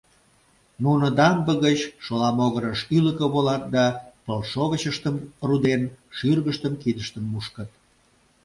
[0.83, 3.85] Нуно дамбе гыч шола могырыш ӱлыкӧ волат да,
[4.25, 5.15] пылшовычыштым
[5.47, 5.81] руден,
[6.17, 7.69] шӱргыштым, кидыштым мушкыт.